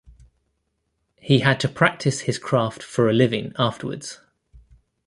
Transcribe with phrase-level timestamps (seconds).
[1.17, 4.19] He had to practice his craft for a living afterwards.